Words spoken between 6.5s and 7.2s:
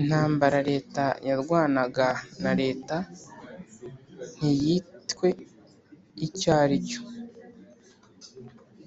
ari cyo